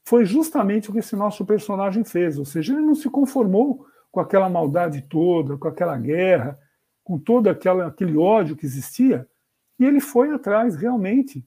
Foi 0.04 0.24
justamente 0.24 0.88
o 0.88 0.92
que 0.92 1.00
esse 1.00 1.16
nosso 1.16 1.44
personagem 1.44 2.04
fez, 2.04 2.38
ou 2.38 2.44
seja, 2.44 2.72
ele 2.72 2.82
não 2.82 2.94
se 2.94 3.10
conformou 3.10 3.86
com 4.12 4.20
aquela 4.20 4.48
maldade 4.48 5.02
toda, 5.02 5.56
com 5.56 5.66
aquela 5.68 5.96
guerra, 5.98 6.58
com 7.02 7.18
todo 7.18 7.48
aquela, 7.48 7.86
aquele 7.86 8.16
ódio 8.16 8.56
que 8.56 8.64
existia, 8.64 9.28
e 9.78 9.84
ele 9.84 10.00
foi 10.00 10.32
atrás 10.32 10.76
realmente. 10.76 11.44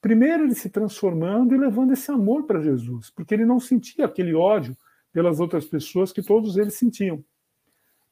Primeiro, 0.00 0.44
ele 0.44 0.54
se 0.54 0.68
transformando 0.68 1.54
e 1.54 1.58
levando 1.58 1.92
esse 1.92 2.10
amor 2.10 2.44
para 2.44 2.60
Jesus, 2.60 3.10
porque 3.10 3.34
ele 3.34 3.44
não 3.44 3.60
sentia 3.60 4.06
aquele 4.06 4.34
ódio 4.34 4.76
pelas 5.12 5.38
outras 5.38 5.64
pessoas 5.64 6.12
que 6.12 6.22
todos 6.22 6.56
eles 6.56 6.74
sentiam. 6.74 7.24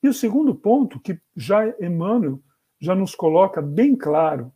E 0.03 0.09
o 0.09 0.15
segundo 0.15 0.55
ponto, 0.55 1.01
que 1.01 1.21
já 1.37 1.69
Emmanuel 1.81 2.41
já 2.81 2.95
nos 2.95 3.15
coloca 3.15 3.61
bem 3.61 3.95
claro, 3.97 4.53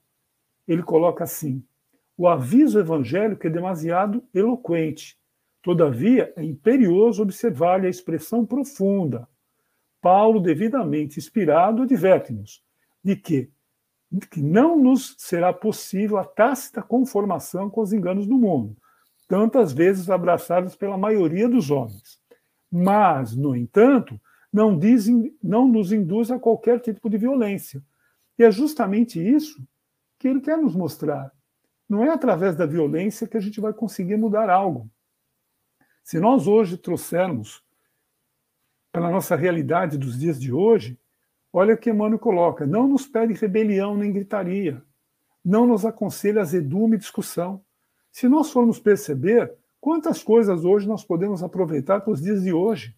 ele 0.67 0.83
coloca 0.83 1.25
assim: 1.25 1.63
o 2.17 2.29
aviso 2.29 2.79
evangélico 2.79 3.47
é 3.47 3.51
demasiado 3.51 4.25
eloquente. 4.33 5.19
Todavia, 5.61 6.33
é 6.37 6.45
imperioso 6.45 7.23
observar-lhe 7.23 7.87
a 7.87 7.91
expressão 7.91 8.45
profunda, 8.45 9.27
Paulo, 10.01 10.39
devidamente 10.39 11.19
inspirado, 11.19 11.83
adverte-nos 11.83 12.63
de 13.03 13.17
que, 13.17 13.51
que 14.31 14.43
não 14.43 14.79
nos 14.79 15.15
será 15.19 15.53
possível 15.53 16.19
a 16.19 16.25
tácita 16.25 16.83
conformação 16.83 17.69
com 17.71 17.81
os 17.81 17.93
enganos 17.93 18.27
do 18.27 18.39
mundo, 18.39 18.77
tantas 19.27 19.73
vezes 19.73 20.11
abraçados 20.11 20.77
pela 20.77 20.99
maioria 20.99 21.49
dos 21.49 21.71
homens. 21.71 22.21
Mas, 22.71 23.35
no 23.35 23.55
entanto, 23.55 24.21
não, 24.53 24.79
não 25.43 25.69
nos 25.69 25.93
induz 25.93 26.31
a 26.31 26.39
qualquer 26.39 26.81
tipo 26.81 27.09
de 27.11 27.19
violência. 27.19 27.83
E 28.39 28.45
é 28.45 28.51
justamente 28.51 29.21
isso 29.21 29.67
que 30.19 30.29
ele 30.29 30.41
quer 30.41 30.59
nos 30.59 30.75
mostrar. 30.75 31.33
Não 31.89 32.05
é 32.05 32.11
através 32.11 32.57
da 32.57 32.67
violência 32.67 33.27
que 33.27 33.37
a 33.37 33.41
gente 33.41 33.61
vai 33.61 33.73
conseguir 33.73 34.17
mudar 34.17 34.49
algo. 34.49 34.91
Se 36.03 36.19
nós 36.19 36.47
hoje 36.47 36.77
trouxermos 36.77 37.63
pela 38.93 39.11
nossa 39.11 39.35
realidade 39.35 39.99
dos 39.99 40.19
dias 40.19 40.41
de 40.41 40.53
hoje, 40.53 40.99
olha 41.55 41.75
o 41.75 41.79
que 41.79 41.89
Emmanuel 41.89 42.19
coloca: 42.19 42.67
não 42.67 42.89
nos 42.89 43.07
pede 43.07 43.33
rebelião 43.33 43.97
nem 43.97 44.13
gritaria, 44.13 44.83
não 45.45 45.67
nos 45.67 45.87
aconselha 45.87 46.43
azedume 46.43 46.97
e 46.97 46.99
discussão. 46.99 47.63
Se 48.11 48.29
nós 48.29 48.51
formos 48.51 48.79
perceber, 48.79 49.55
quantas 49.81 50.23
coisas 50.23 50.65
hoje 50.65 50.87
nós 50.87 51.05
podemos 51.05 51.43
aproveitar 51.43 52.01
para 52.01 52.13
os 52.13 52.21
dias 52.21 52.43
de 52.43 52.53
hoje? 52.53 52.97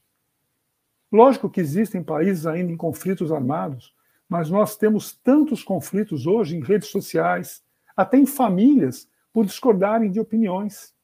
Lógico 1.12 1.48
que 1.48 1.60
existem 1.60 2.02
países 2.02 2.46
ainda 2.46 2.72
em 2.72 2.76
conflitos 2.76 3.30
armados, 3.30 3.94
mas 4.28 4.50
nós 4.50 4.76
temos 4.76 5.14
tantos 5.14 5.62
conflitos 5.62 6.26
hoje 6.26 6.56
em 6.56 6.62
redes 6.62 6.88
sociais, 6.88 7.62
até 7.96 8.18
em 8.18 8.26
famílias, 8.26 9.08
por 9.32 9.46
discordarem 9.46 10.10
de 10.10 10.18
opiniões. 10.18 10.94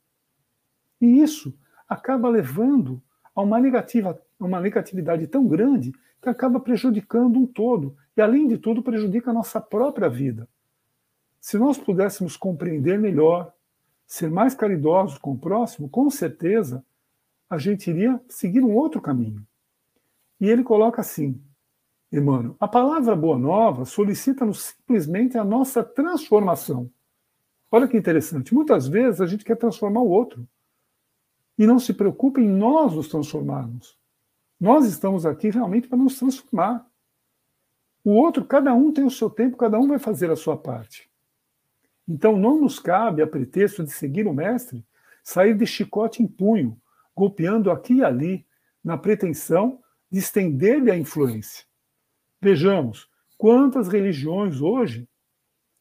E 1.01 1.21
isso 1.21 1.55
acaba 1.89 2.29
levando 2.29 3.03
a 3.35 3.43
uma 3.43 3.61
negativa 3.61 4.21
uma 4.39 4.61
negatividade 4.61 5.27
tão 5.29 5.47
grande 5.47 5.93
que 6.23 6.29
acaba 6.29 6.61
prejudicando 6.61 7.37
um 7.37 7.47
todo 7.47 7.97
e, 8.17 8.23
além 8.23 8.47
de 8.47 8.57
tudo, 8.57 8.83
prejudica 8.83 9.31
a 9.31 9.35
nossa 9.35 9.61
própria 9.61 10.09
vida. 10.09 10.49
Se 11.41 11.59
nós 11.59 11.77
pudéssemos 11.77 12.37
compreender 12.37 12.99
melhor, 12.99 13.53
ser 14.07 14.31
mais 14.31 14.55
caridosos 14.55 15.19
com 15.19 15.33
o 15.33 15.39
próximo, 15.39 15.89
com 15.89 16.09
certeza 16.09 16.85
a 17.51 17.59
gente 17.59 17.91
iria 17.91 18.21
seguir 18.29 18.63
um 18.63 18.75
outro 18.75 19.01
caminho. 19.01 19.45
E 20.41 20.49
ele 20.49 20.63
coloca 20.63 21.01
assim, 21.01 21.41
Emmanuel, 22.11 22.57
a 22.61 22.69
palavra 22.69 23.17
boa 23.17 23.39
nova 23.39 23.85
solicita-nos 23.85 24.63
simplesmente 24.63 25.37
a 25.37 25.45
nossa 25.45 25.83
transformação. 25.83 26.91
Olha 27.71 27.89
que 27.89 27.97
interessante. 27.97 28.55
Muitas 28.55 28.87
vezes 28.87 29.21
a 29.21 29.27
gente 29.27 29.45
quer 29.45 29.57
transformar 29.57 30.03
o 30.03 30.11
outro 30.11 30.47
e 31.59 31.67
não 31.67 31.79
se 31.79 31.93
preocupa 31.93 32.41
em 32.41 32.49
nós 32.49 32.95
nos 32.95 33.09
transformarmos. 33.09 33.99
Nós 34.63 34.87
estamos 34.87 35.27
aqui 35.27 35.51
realmente 35.51 35.89
para 35.89 35.99
nos 35.99 36.17
transformar. 36.17 36.87
O 38.05 38.13
outro, 38.13 38.45
cada 38.45 38.73
um 38.73 38.93
tem 38.93 39.03
o 39.03 39.11
seu 39.11 39.29
tempo, 39.29 39.57
cada 39.57 39.77
um 39.77 39.89
vai 39.89 39.99
fazer 39.99 40.31
a 40.31 40.37
sua 40.37 40.57
parte. 40.57 41.11
Então 42.07 42.37
não 42.37 42.61
nos 42.61 42.79
cabe, 42.79 43.23
a 43.23 43.27
pretexto 43.27 43.83
de 43.83 43.91
seguir 43.91 44.25
o 44.25 44.33
Mestre, 44.33 44.87
sair 45.25 45.57
de 45.57 45.67
chicote 45.67 46.23
em 46.23 46.29
punho, 46.29 46.81
golpeando 47.13 47.73
aqui 47.73 47.95
e 47.95 48.05
ali, 48.05 48.47
na 48.85 48.97
pretensão 48.97 49.83
de 50.09 50.21
estender-lhe 50.21 50.93
a 50.93 50.97
influência. 50.97 51.65
Vejamos 52.41 53.11
quantas 53.37 53.89
religiões 53.89 54.61
hoje 54.61 55.09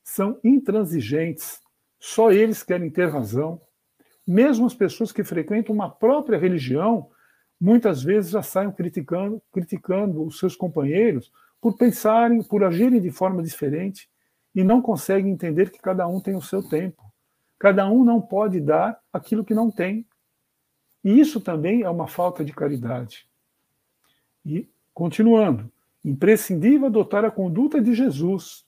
são 0.04 0.40
intransigentes, 0.44 1.62
só 2.00 2.32
eles 2.32 2.64
querem 2.64 2.90
ter 2.90 3.10
razão. 3.10 3.62
Mesmo 4.26 4.66
as 4.66 4.74
pessoas 4.74 5.12
que 5.12 5.24
frequentam 5.24 5.76
uma 5.76 5.88
própria 5.88 6.40
religião 6.40 7.11
muitas 7.62 8.02
vezes 8.02 8.32
já 8.32 8.42
saem 8.42 8.72
criticando, 8.72 9.40
criticando 9.52 10.26
os 10.26 10.40
seus 10.40 10.56
companheiros 10.56 11.32
por 11.62 11.78
pensarem, 11.78 12.42
por 12.42 12.64
agirem 12.64 13.00
de 13.00 13.12
forma 13.12 13.44
diferente 13.44 14.10
e 14.56 14.64
não 14.64 14.82
conseguem 14.82 15.32
entender 15.32 15.70
que 15.70 15.78
cada 15.78 16.08
um 16.08 16.20
tem 16.20 16.36
o 16.36 16.42
seu 16.42 16.68
tempo. 16.68 17.04
Cada 17.60 17.88
um 17.88 18.04
não 18.04 18.20
pode 18.20 18.60
dar 18.60 19.00
aquilo 19.14 19.46
que 19.46 19.54
não 19.54 19.70
tem. 19.70 20.04
E 21.04 21.20
isso 21.20 21.40
também 21.40 21.84
é 21.84 21.90
uma 21.90 22.08
falta 22.08 22.44
de 22.44 22.52
caridade. 22.52 23.28
E, 24.44 24.68
continuando, 24.92 25.72
imprescindível 26.04 26.88
adotar 26.88 27.24
a 27.24 27.30
conduta 27.30 27.80
de 27.80 27.94
Jesus, 27.94 28.66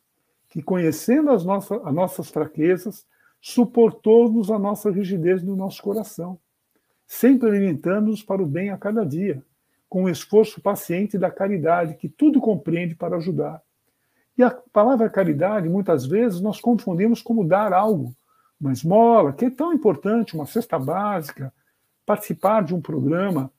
que, 0.49 0.61
conhecendo 0.61 1.31
as, 1.31 1.43
nossas 1.43 1.83
as 1.83 1.93
nossas 1.93 2.29
fraquezas, 2.29 3.07
suportou-nos 3.41 4.51
a 4.51 4.59
nossa 4.59 4.91
rigidez 4.91 5.41
no 5.41 5.55
nosso 5.55 5.81
coração 5.81 6.39
sempre 7.13 7.47
orientando-nos 7.47 8.23
para 8.23 8.41
o 8.41 8.45
bem 8.45 8.71
a 8.71 8.77
cada 8.77 9.05
dia, 9.05 9.43
com 9.87 10.05
o 10.05 10.09
esforço 10.09 10.59
paciente 10.59 11.15
da 11.15 11.29
caridade, 11.29 11.93
que 11.93 12.09
tudo 12.09 12.41
compreende 12.41 12.95
para 12.95 13.17
ajudar. 13.17 13.61
E 14.35 14.41
a 14.41 14.49
palavra 14.49 15.07
caridade, 15.11 15.69
muitas 15.69 16.07
vezes, 16.07 16.41
nós 16.41 16.59
confundimos 16.59 17.21
como 17.21 17.47
dar 17.47 17.71
algo, 17.71 18.15
uma 18.59 18.73
esmola, 18.73 19.31
que 19.31 19.45
é 19.45 19.49
tão 19.51 19.71
importante, 19.71 20.33
uma 20.33 20.47
cesta 20.47 20.79
básica, 20.79 21.53
participar 22.03 22.63
de 22.63 22.73
um 22.73 22.81
programa 22.81 23.51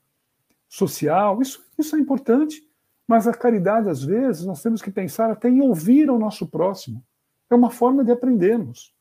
social, 0.67 1.41
isso, 1.41 1.63
isso 1.79 1.95
é 1.95 1.99
importante. 1.99 2.61
Mas 3.07 3.25
a 3.25 3.33
caridade, 3.33 3.87
às 3.87 4.03
vezes, 4.03 4.45
nós 4.45 4.61
temos 4.61 4.81
que 4.81 4.91
pensar 4.91 5.31
até 5.31 5.47
em 5.47 5.61
ouvir 5.61 6.09
ao 6.09 6.19
nosso 6.19 6.45
próximo. 6.45 7.01
É 7.49 7.55
uma 7.55 7.71
forma 7.71 8.03
de 8.03 8.11
aprendermos. 8.11 8.93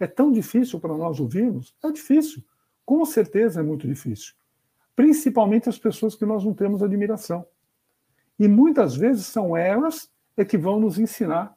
É 0.00 0.08
tão 0.08 0.32
difícil 0.32 0.80
para 0.80 0.96
nós 0.96 1.20
ouvirmos? 1.20 1.72
É 1.84 1.92
difícil. 1.92 2.42
Com 2.92 3.06
certeza 3.06 3.60
é 3.60 3.62
muito 3.62 3.88
difícil. 3.88 4.34
Principalmente 4.94 5.66
as 5.66 5.78
pessoas 5.78 6.14
que 6.14 6.26
nós 6.26 6.44
não 6.44 6.52
temos 6.52 6.82
admiração. 6.82 7.46
E 8.38 8.46
muitas 8.46 8.94
vezes 8.94 9.24
são 9.24 9.56
elas 9.56 10.10
é 10.36 10.44
que 10.44 10.58
vão 10.58 10.78
nos 10.78 10.98
ensinar. 10.98 11.56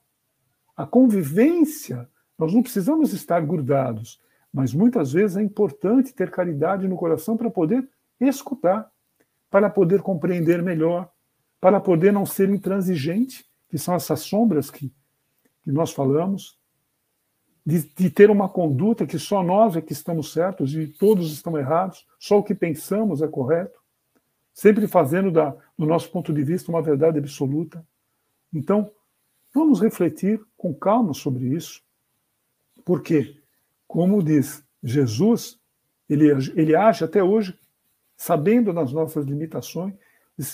A 0.77 0.85
convivência, 0.85 2.09
nós 2.39 2.53
não 2.53 2.63
precisamos 2.63 3.11
estar 3.11 3.41
grudados, 3.41 4.21
mas 4.49 4.73
muitas 4.73 5.11
vezes 5.11 5.35
é 5.35 5.41
importante 5.41 6.13
ter 6.13 6.31
caridade 6.31 6.87
no 6.87 6.95
coração 6.95 7.35
para 7.35 7.51
poder 7.51 7.85
escutar, 8.17 8.89
para 9.51 9.69
poder 9.69 10.01
compreender 10.01 10.63
melhor, 10.63 11.11
para 11.59 11.81
poder 11.81 12.13
não 12.13 12.25
ser 12.25 12.49
intransigente, 12.49 13.45
que 13.67 13.77
são 13.77 13.93
essas 13.93 14.21
sombras 14.21 14.71
que, 14.71 14.87
que 15.65 15.71
nós 15.73 15.91
falamos, 15.91 16.57
de, 17.65 17.81
de, 17.81 18.09
ter 18.09 18.29
uma 18.29 18.47
conduta 18.47 19.07
que 19.07 19.17
só 19.17 19.41
nós 19.41 19.75
é 19.75 19.81
que 19.81 19.93
estamos 19.93 20.31
certos 20.31 20.75
e 20.75 20.87
todos 20.87 21.31
estão 21.31 21.57
errados, 21.57 22.05
só 22.19 22.37
o 22.37 22.43
que 22.43 22.53
pensamos 22.53 23.21
é 23.21 23.27
correto, 23.27 23.79
sempre 24.53 24.87
fazendo 24.87 25.31
da, 25.31 25.55
do 25.77 25.85
nosso 25.85 26.11
ponto 26.11 26.31
de 26.31 26.43
vista 26.43 26.71
uma 26.71 26.81
verdade 26.81 27.17
absoluta. 27.17 27.85
Então, 28.53 28.91
vamos 29.53 29.81
refletir 29.81 30.39
com 30.55 30.73
calma 30.73 31.13
sobre 31.13 31.47
isso, 31.47 31.81
porque, 32.85 33.35
como 33.87 34.21
diz 34.21 34.63
Jesus, 34.83 35.59
ele, 36.07 36.27
ele 36.55 36.75
age 36.75 37.03
até 37.03 37.23
hoje 37.23 37.57
sabendo 38.15 38.71
das 38.71 38.93
nossas 38.93 39.25
limitações, 39.25 39.93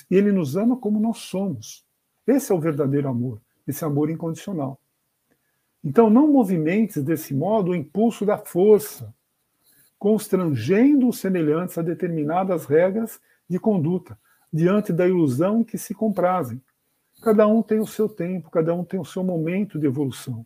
e 0.10 0.16
ele 0.16 0.32
nos 0.32 0.56
ama 0.56 0.78
como 0.78 1.00
nós 1.00 1.18
somos. 1.20 1.86
Esse 2.26 2.52
é 2.52 2.56
o 2.56 2.60
verdadeiro 2.60 3.08
amor, 3.08 3.42
esse 3.68 3.84
amor 3.84 4.10
incondicional. 4.10 4.81
Então, 5.84 6.10
não 6.10 6.28
movimentes 6.28 7.04
desse 7.04 7.34
modo 7.34 7.72
o 7.72 7.76
impulso 7.76 8.26
da 8.26 8.38
força, 8.38 9.14
constrangendo 9.98 11.08
os 11.08 11.20
semelhantes 11.20 11.78
a 11.78 11.82
determinadas 11.82 12.66
regras 12.66 13.20
de 13.48 13.60
conduta, 13.60 14.18
diante 14.52 14.94
da 14.94 15.08
ilusão 15.08 15.64
que 15.64 15.78
se 15.78 15.94
comprazem. 15.94 16.62
Cada 17.22 17.48
um 17.48 17.62
tem 17.62 17.80
o 17.80 17.88
seu 17.88 18.10
tempo, 18.10 18.50
cada 18.50 18.74
um 18.74 18.84
tem 18.84 19.00
o 19.00 19.06
seu 19.06 19.24
momento 19.24 19.80
de 19.80 19.86
evolução. 19.86 20.46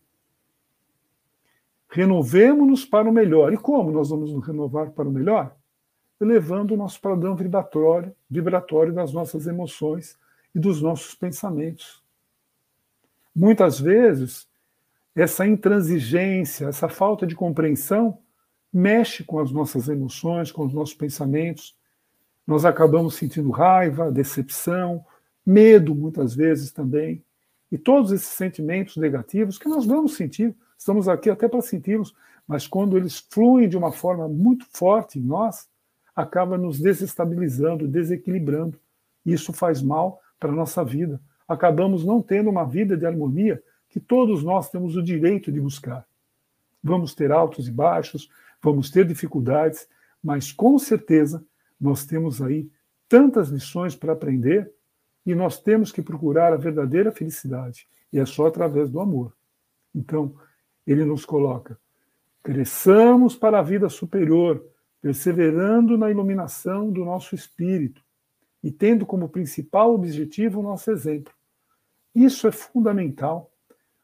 Renovemos-nos 1.89 2.84
para 2.84 3.10
o 3.10 3.13
melhor. 3.13 3.54
E 3.54 3.58
como 3.58 3.92
nós 3.92 4.10
vamos 4.10 4.34
nos 4.34 4.46
renovar 4.46 4.92
para 4.92 5.08
o 5.08 5.12
melhor? 5.12 5.56
Elevando 6.20 6.74
o 6.74 6.77
nosso 6.77 7.00
padrão 7.00 7.36
vibratório, 7.36 8.13
vibratório 8.30 8.94
das 8.94 9.13
nossas 9.13 9.48
emoções 9.48 10.18
e 10.54 10.60
dos 10.60 10.82
nossos 10.82 11.15
pensamentos. 11.15 12.04
Muitas 13.34 13.80
vezes, 13.80 14.48
essa 15.16 15.48
intransigência, 15.48 16.68
essa 16.68 16.90
falta 16.90 17.26
de 17.26 17.36
compreensão 17.36 18.20
mexe 18.72 19.24
com 19.24 19.40
as 19.40 19.52
nossas 19.52 19.88
emoções, 19.88 20.52
com 20.52 20.66
os 20.66 20.74
nossos 20.74 20.94
pensamentos. 20.94 21.74
Nós 22.46 22.66
acabamos 22.66 23.16
sentindo 23.16 23.50
raiva, 23.50 24.12
decepção, 24.12 25.06
medo, 25.46 25.96
muitas 25.96 26.36
vezes 26.36 26.72
também. 26.72 27.24
E 27.72 27.78
todos 27.78 28.12
esses 28.12 28.28
sentimentos 28.28 28.98
negativos 28.98 29.58
que 29.58 29.70
nós 29.70 29.86
vamos 29.86 30.16
sentir, 30.16 30.54
estamos 30.78 31.08
aqui 31.08 31.30
até 31.30 31.48
para 31.48 31.62
senti-los, 31.62 32.14
mas 32.46 32.68
quando 32.68 32.98
eles 32.98 33.26
fluem 33.30 33.70
de 33.70 33.78
uma 33.78 33.92
forma 33.92 34.28
muito 34.28 34.66
forte 34.70 35.18
em 35.18 35.22
nós, 35.22 35.68
acaba 36.16 36.58
nos 36.58 36.80
desestabilizando, 36.80 37.88
desequilibrando. 37.88 38.78
Isso 39.26 39.54
faz 39.54 39.82
mal 39.82 40.22
para 40.40 40.50
a 40.50 40.56
nossa 40.56 40.84
vida. 40.84 41.20
Acabamos 41.48 42.04
não 42.04 42.22
tendo 42.22 42.50
uma 42.50 42.66
vida 42.66 42.98
de 42.98 43.06
harmonia 43.06 43.64
que 43.96 44.00
todos 44.02 44.44
nós 44.44 44.70
temos 44.70 44.98
o 44.98 45.02
direito 45.02 45.50
de 45.50 45.62
buscar. 45.62 46.06
Vamos 46.84 47.16
ter 47.16 47.32
altos 47.32 47.70
e 47.70 47.72
baixos, 47.72 48.30
vamos 48.62 48.92
ter 48.92 49.08
dificuldades, 49.08 49.88
mas 50.22 50.52
com 50.52 50.78
certeza 50.78 51.42
nós 51.80 52.06
temos 52.06 52.42
aí 52.42 52.70
tantas 53.08 53.48
lições 53.48 53.96
para 53.96 54.12
aprender 54.12 54.70
e 55.25 55.34
nós 55.34 55.62
temos 55.62 55.94
que 55.94 56.02
procurar 56.02 56.52
a 56.52 56.58
verdadeira 56.58 57.10
felicidade, 57.10 57.88
e 58.12 58.20
é 58.20 58.25
só 58.25 58.48
através 58.48 58.90
do 58.90 59.00
amor. 59.00 59.34
Então, 59.96 60.36
ele 60.86 61.05
nos 61.05 61.24
coloca: 61.24 61.79
cresçamos 62.44 63.34
para 63.34 63.60
a 63.60 63.64
vida 63.64 63.88
superior, 63.88 64.62
perseverando 65.01 65.98
na 65.98 66.12
iluminação 66.12 66.92
do 66.92 67.05
nosso 67.05 67.34
espírito 67.34 68.03
e 68.62 68.70
tendo 68.70 69.05
como 69.05 69.29
principal 69.29 69.96
objetivo 69.96 70.60
o 70.60 70.64
nosso 70.64 70.92
exemplo. 70.92 71.34
Isso 72.14 72.46
é 72.46 72.51
fundamental 72.51 73.54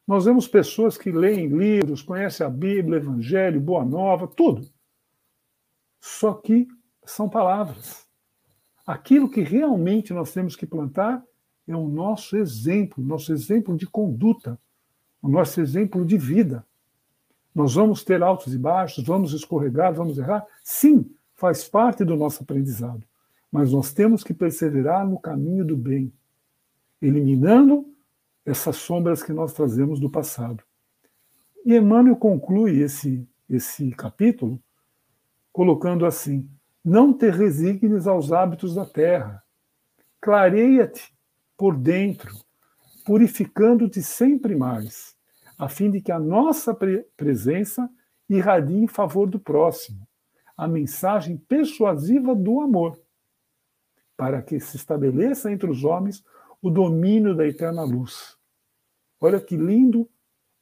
nós 0.06 0.24
vemos 0.24 0.48
pessoas 0.48 0.98
que 0.98 1.12
leem 1.12 1.46
livros, 1.48 2.02
conhecem 2.02 2.46
a 2.46 2.50
Bíblia, 2.50 2.98
Evangelho, 2.98 3.60
Boa 3.60 3.84
Nova, 3.84 4.26
tudo. 4.26 4.68
Só 6.00 6.34
que 6.34 6.66
são 7.04 7.28
palavras. 7.28 8.06
Aquilo 8.84 9.30
que 9.30 9.42
realmente 9.42 10.12
nós 10.12 10.32
temos 10.32 10.56
que 10.56 10.66
plantar 10.66 11.22
é 11.68 11.76
o 11.76 11.88
nosso 11.88 12.36
exemplo, 12.36 13.02
nosso 13.02 13.32
exemplo 13.32 13.76
de 13.76 13.86
conduta, 13.86 14.58
o 15.22 15.28
nosso 15.28 15.60
exemplo 15.60 16.04
de 16.04 16.18
vida. 16.18 16.66
Nós 17.54 17.74
vamos 17.74 18.02
ter 18.02 18.22
altos 18.22 18.52
e 18.52 18.58
baixos, 18.58 19.04
vamos 19.04 19.32
escorregar, 19.32 19.94
vamos 19.94 20.18
errar. 20.18 20.44
Sim, 20.64 21.08
faz 21.34 21.68
parte 21.68 22.04
do 22.04 22.16
nosso 22.16 22.42
aprendizado. 22.42 23.04
Mas 23.50 23.72
nós 23.72 23.92
temos 23.92 24.24
que 24.24 24.34
perseverar 24.34 25.06
no 25.06 25.20
caminho 25.20 25.64
do 25.64 25.76
bem, 25.76 26.12
eliminando 27.00 27.91
essas 28.44 28.76
sombras 28.76 29.22
que 29.22 29.32
nós 29.32 29.52
trazemos 29.52 30.00
do 30.00 30.10
passado. 30.10 30.62
E 31.64 31.76
Emmanuel 31.76 32.16
conclui 32.16 32.80
esse, 32.80 33.28
esse 33.48 33.90
capítulo 33.92 34.60
colocando 35.52 36.04
assim: 36.04 36.48
Não 36.84 37.12
te 37.12 37.30
resignes 37.30 38.06
aos 38.06 38.32
hábitos 38.32 38.74
da 38.74 38.84
terra, 38.84 39.42
clareia-te 40.20 41.14
por 41.56 41.76
dentro, 41.76 42.34
purificando-te 43.04 44.02
sempre 44.02 44.56
mais, 44.56 45.16
a 45.58 45.68
fim 45.68 45.90
de 45.90 46.00
que 46.00 46.10
a 46.10 46.18
nossa 46.18 46.74
pre 46.74 47.04
presença 47.16 47.88
irradie 48.28 48.82
em 48.82 48.88
favor 48.88 49.28
do 49.28 49.38
próximo, 49.38 50.06
a 50.56 50.66
mensagem 50.66 51.36
persuasiva 51.36 52.34
do 52.34 52.60
amor, 52.60 53.00
para 54.16 54.42
que 54.42 54.58
se 54.58 54.76
estabeleça 54.76 55.50
entre 55.52 55.70
os 55.70 55.84
homens 55.84 56.24
o 56.62 56.70
domínio 56.70 57.34
da 57.34 57.46
eterna 57.46 57.82
luz. 57.82 58.38
Olha 59.20 59.40
que 59.40 59.56
lindo 59.56 60.08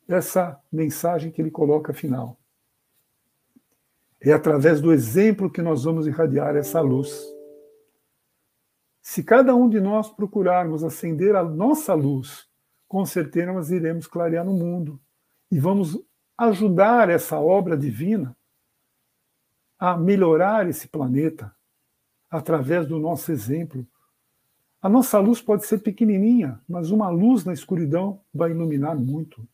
essa 0.08 0.58
mensagem 0.72 1.30
que 1.30 1.40
ele 1.40 1.50
coloca 1.50 1.92
final. 1.92 2.40
É 4.20 4.32
através 4.32 4.80
do 4.80 4.92
exemplo 4.92 5.50
que 5.50 5.62
nós 5.62 5.84
vamos 5.84 6.06
irradiar 6.06 6.56
essa 6.56 6.80
luz. 6.80 7.24
Se 9.00 9.22
cada 9.22 9.54
um 9.54 9.68
de 9.68 9.80
nós 9.80 10.10
procurarmos 10.10 10.82
acender 10.82 11.36
a 11.36 11.44
nossa 11.44 11.94
luz, 11.94 12.48
com 12.88 13.04
certeza 13.06 13.52
nós 13.52 13.70
iremos 13.70 14.06
clarear 14.06 14.44
no 14.44 14.52
mundo 14.52 15.00
e 15.50 15.58
vamos 15.58 15.98
ajudar 16.36 17.08
essa 17.08 17.38
obra 17.38 17.76
divina 17.76 18.36
a 19.78 19.96
melhorar 19.96 20.68
esse 20.68 20.88
planeta 20.88 21.54
através 22.30 22.86
do 22.86 22.98
nosso 22.98 23.32
exemplo, 23.32 23.86
a 24.82 24.88
nossa 24.88 25.18
luz 25.18 25.42
pode 25.42 25.66
ser 25.66 25.78
pequenininha, 25.78 26.58
mas 26.68 26.90
uma 26.90 27.10
luz 27.10 27.44
na 27.44 27.52
escuridão 27.52 28.20
vai 28.32 28.50
iluminar 28.50 28.96
muito. 28.96 29.46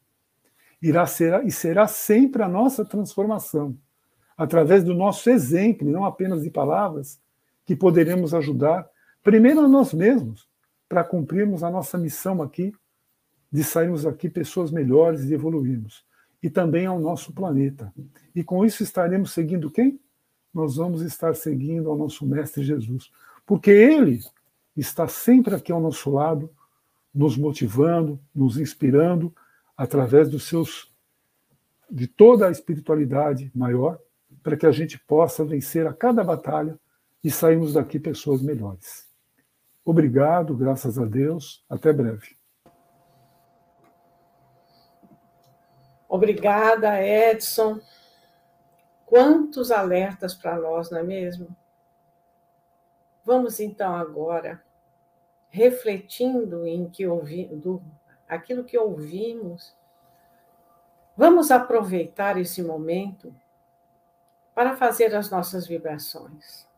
Irá 0.80 1.04
ser, 1.06 1.44
e 1.44 1.50
será 1.50 1.88
sempre 1.88 2.42
a 2.42 2.48
nossa 2.48 2.84
transformação, 2.84 3.76
através 4.36 4.84
do 4.84 4.94
nosso 4.94 5.28
exemplo, 5.28 5.90
não 5.90 6.04
apenas 6.04 6.42
de 6.42 6.50
palavras, 6.50 7.20
que 7.64 7.74
poderemos 7.74 8.34
ajudar, 8.34 8.88
primeiro 9.22 9.60
a 9.60 9.68
nós 9.68 9.92
mesmos, 9.92 10.48
para 10.88 11.02
cumprirmos 11.02 11.64
a 11.64 11.70
nossa 11.70 11.98
missão 11.98 12.40
aqui, 12.40 12.72
de 13.50 13.64
sairmos 13.64 14.06
aqui 14.06 14.30
pessoas 14.30 14.70
melhores 14.70 15.24
e 15.24 15.34
evoluirmos, 15.34 16.04
e 16.40 16.48
também 16.48 16.86
ao 16.86 17.00
nosso 17.00 17.32
planeta. 17.32 17.92
E 18.32 18.44
com 18.44 18.64
isso 18.64 18.84
estaremos 18.84 19.32
seguindo 19.32 19.70
quem? 19.70 19.98
Nós 20.54 20.76
vamos 20.76 21.02
estar 21.02 21.34
seguindo 21.34 21.90
ao 21.90 21.96
nosso 21.96 22.24
Mestre 22.24 22.62
Jesus, 22.62 23.10
porque 23.44 23.70
ele 23.70 24.20
está 24.76 25.08
sempre 25.08 25.54
aqui 25.54 25.72
ao 25.72 25.80
nosso 25.80 26.10
lado, 26.10 26.50
nos 27.14 27.36
motivando, 27.36 28.20
nos 28.34 28.58
inspirando 28.58 29.34
através 29.76 30.28
dos 30.28 30.44
seus 30.44 30.92
de 31.90 32.06
toda 32.06 32.48
a 32.48 32.50
espiritualidade 32.50 33.50
maior, 33.54 33.98
para 34.42 34.56
que 34.56 34.66
a 34.66 34.72
gente 34.72 34.98
possa 34.98 35.44
vencer 35.44 35.86
a 35.86 35.94
cada 35.94 36.22
batalha 36.22 36.78
e 37.22 37.30
sairmos 37.30 37.74
daqui 37.74 37.98
pessoas 37.98 38.42
melhores. 38.42 39.06
Obrigado, 39.84 40.56
graças 40.56 40.98
a 40.98 41.04
Deus, 41.04 41.64
até 41.68 41.92
breve. 41.92 42.36
Obrigada, 46.08 47.00
Edson. 47.02 47.80
Quantos 49.04 49.70
alertas 49.70 50.34
para 50.34 50.56
nós, 50.56 50.90
não 50.90 50.98
é 50.98 51.02
mesmo? 51.02 51.48
Vamos 53.26 53.58
então 53.58 53.92
agora 53.92 54.62
refletindo 55.48 56.64
em 56.64 56.88
que 56.88 57.08
ouvi, 57.08 57.46
do, 57.46 57.82
aquilo 58.28 58.62
que 58.62 58.78
ouvimos, 58.78 59.76
vamos 61.16 61.50
aproveitar 61.50 62.38
esse 62.38 62.62
momento 62.62 63.34
para 64.54 64.76
fazer 64.76 65.12
as 65.12 65.28
nossas 65.28 65.66
vibrações. 65.66 66.68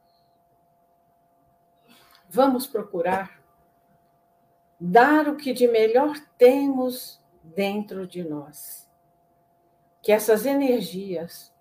Vamos 2.31 2.67
procurar 2.67 3.43
dar 4.81 5.29
o 5.29 5.37
que 5.37 5.53
de 5.53 5.69
melhor 5.69 6.19
temos 6.39 7.23
dentro 7.43 8.07
de 8.07 8.25
nós. 8.25 8.89
Que 10.01 10.13
essas 10.13 10.47
energias 10.47 11.53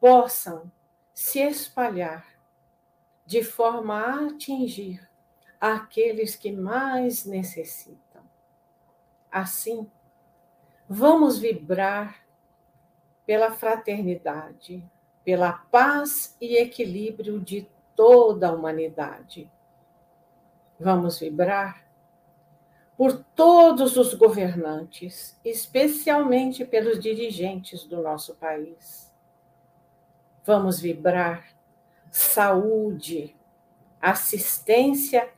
possam 0.00 0.68
se 1.14 1.38
espalhar 1.38 2.35
de 3.26 3.42
forma 3.42 3.98
a 3.98 4.26
atingir 4.28 5.06
aqueles 5.60 6.36
que 6.36 6.52
mais 6.52 7.24
necessitam. 7.24 8.22
Assim, 9.30 9.90
vamos 10.88 11.38
vibrar 11.38 12.24
pela 13.26 13.50
fraternidade, 13.50 14.88
pela 15.24 15.52
paz 15.52 16.36
e 16.40 16.56
equilíbrio 16.56 17.40
de 17.40 17.68
toda 17.96 18.48
a 18.48 18.52
humanidade. 18.52 19.50
Vamos 20.78 21.18
vibrar 21.18 21.84
por 22.96 23.24
todos 23.34 23.96
os 23.96 24.14
governantes, 24.14 25.38
especialmente 25.44 26.64
pelos 26.64 27.00
dirigentes 27.00 27.84
do 27.84 28.00
nosso 28.00 28.36
país. 28.36 29.12
Vamos 30.44 30.80
vibrar 30.80 31.55
saúde, 32.10 33.36
assistência, 34.00 35.28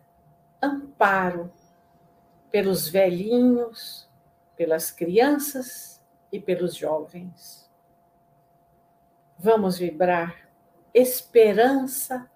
amparo 0.62 1.52
pelos 2.50 2.88
velhinhos, 2.88 4.08
pelas 4.56 4.90
crianças 4.90 6.02
e 6.32 6.40
pelos 6.40 6.74
jovens 6.74 7.68
vamos 9.38 9.78
vibrar 9.78 10.48
esperança, 10.92 12.28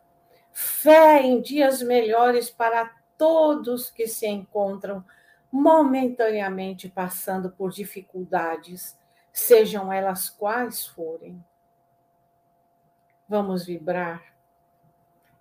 fé 0.52 1.20
em 1.22 1.40
dias 1.42 1.82
melhores 1.82 2.48
para 2.48 2.94
todos 3.18 3.90
que 3.90 4.06
se 4.06 4.26
encontram 4.28 5.04
momentaneamente 5.50 6.88
passando 6.88 7.50
por 7.50 7.72
dificuldades, 7.72 8.96
sejam 9.32 9.92
elas 9.92 10.30
quais 10.30 10.86
forem. 10.86 11.44
Vamos 13.32 13.64
vibrar 13.64 14.22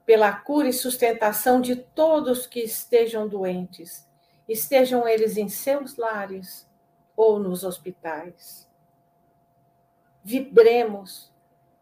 pela 0.06 0.32
cura 0.32 0.69
e 0.69 0.71
sustentação 0.71 1.60
de 1.60 1.75
todos 1.75 2.47
que 2.47 2.62
estejam 2.62 3.27
doentes, 3.27 4.08
estejam 4.47 5.06
eles 5.06 5.36
em 5.36 5.49
seus 5.49 5.97
lares 5.97 6.65
ou 7.17 7.38
nos 7.38 7.65
hospitais. 7.65 8.65
Vibremos 10.23 11.34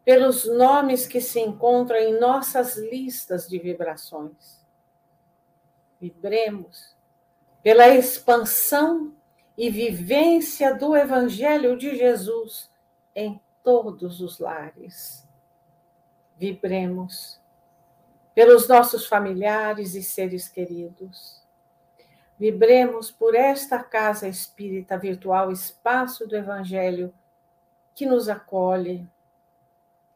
pelos 0.04 0.46
nomes 0.46 1.06
que 1.06 1.20
se 1.20 1.38
encontram 1.38 1.98
em 1.98 2.18
nossas 2.18 2.76
listas 2.76 3.48
de 3.48 3.60
vibrações. 3.60 4.66
Vibremos 6.00 6.92
pela 7.62 7.86
expansão 7.86 9.14
e 9.56 9.70
vivência 9.70 10.74
do 10.74 10.96
Evangelho 10.96 11.78
de 11.78 11.94
Jesus 11.94 12.68
em 13.14 13.40
todos 13.62 14.20
os 14.20 14.40
lares. 14.40 15.29
Vibremos 16.40 17.38
pelos 18.34 18.66
nossos 18.66 19.06
familiares 19.06 19.94
e 19.94 20.02
seres 20.02 20.48
queridos. 20.48 21.38
Vibremos 22.38 23.10
por 23.10 23.34
esta 23.34 23.82
casa 23.82 24.26
espírita 24.26 24.96
virtual, 24.96 25.52
espaço 25.52 26.26
do 26.26 26.34
Evangelho, 26.34 27.12
que 27.94 28.06
nos 28.06 28.26
acolhe, 28.30 29.06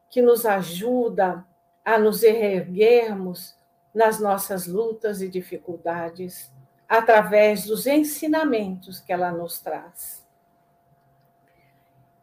que 0.09 0.23
nos 0.23 0.47
ajuda 0.47 1.45
a 1.85 1.99
nos 1.99 2.23
erguermos 2.23 3.55
nas 3.95 4.19
nossas 4.19 4.67
lutas 4.67 5.21
e 5.21 5.29
dificuldades, 5.29 6.51
através 6.89 7.67
dos 7.67 7.87
ensinamentos 7.87 8.99
que 8.99 9.13
ela 9.13 9.31
nos 9.31 9.61
traz. 9.61 10.27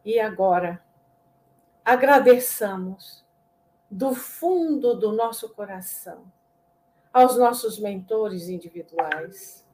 E 0.04 0.18
agora, 0.18 0.82
agradeçamos 1.84 3.21
do 3.92 4.14
fundo 4.14 4.94
do 4.94 5.12
nosso 5.12 5.50
coração 5.50 6.32
aos 7.12 7.36
nossos 7.36 7.78
mentores 7.78 8.48
individuais, 8.48 9.68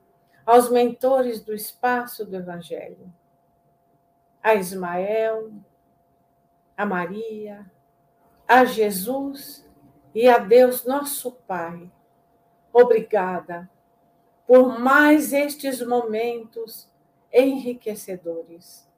aos 0.44 0.68
mentores 0.68 1.40
do 1.40 1.54
espaço 1.54 2.24
do 2.26 2.34
Evangelho, 2.34 3.14
a 4.42 4.56
Ismael, 4.56 5.52
a 6.76 6.84
Maria, 6.84 7.70
a 8.46 8.64
Jesus 8.64 9.64
e 10.12 10.28
a 10.28 10.38
Deus 10.38 10.84
nosso 10.84 11.30
Pai. 11.46 11.88
Obrigada 12.72 13.70
por 14.48 14.80
mais 14.80 15.32
estes 15.32 15.80
momentos 15.80 16.90
enriquecedores, 17.32 18.90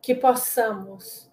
que 0.00 0.14
possamos, 0.14 1.28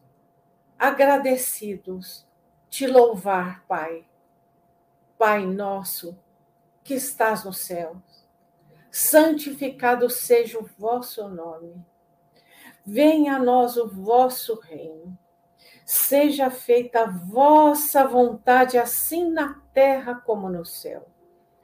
agradecidos, 0.80 2.27
te 2.69 2.88
louvar, 2.88 3.63
Pai. 3.67 4.06
Pai 5.17 5.45
nosso 5.45 6.17
que 6.84 6.93
estás 6.93 7.43
no 7.43 7.51
céu, 7.51 7.97
santificado 8.91 10.10
seja 10.10 10.60
o 10.60 10.69
vosso 10.77 11.27
nome. 11.27 11.75
Venha 12.86 13.36
a 13.36 13.39
nós 13.39 13.75
o 13.77 13.88
vosso 13.88 14.60
reino 14.60 15.17
Seja 15.89 16.49
feita 16.49 17.03
a 17.03 17.06
vossa 17.10 18.06
vontade, 18.06 18.77
assim 18.77 19.32
na 19.32 19.62
terra 19.73 20.15
como 20.15 20.49
no 20.49 20.65
céu. 20.65 21.08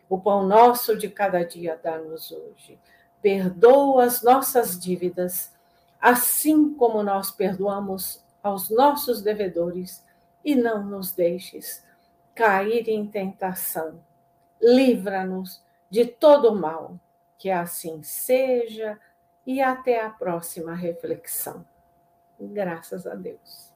O 0.07 0.17
pão 0.17 0.47
nosso 0.47 0.97
de 0.97 1.09
cada 1.09 1.43
dia 1.43 1.77
dá-nos 1.83 2.31
hoje. 2.31 2.79
Perdoa 3.21 4.05
as 4.05 4.21
nossas 4.21 4.79
dívidas, 4.79 5.51
assim 5.99 6.73
como 6.73 7.03
nós 7.03 7.31
perdoamos 7.31 8.23
aos 8.41 8.69
nossos 8.69 9.21
devedores, 9.21 10.01
e 10.43 10.55
não 10.55 10.83
nos 10.83 11.13
deixes 11.13 11.85
cair 12.35 12.87
em 12.89 13.05
tentação. 13.07 13.99
Livra-nos 14.61 15.63
de 15.89 16.05
todo 16.05 16.55
mal. 16.55 16.99
Que 17.37 17.49
assim 17.49 18.01
seja, 18.03 18.97
e 19.45 19.61
até 19.61 20.01
a 20.01 20.09
próxima 20.09 20.73
reflexão. 20.73 21.65
Graças 22.39 23.05
a 23.05 23.15
Deus. 23.15 23.72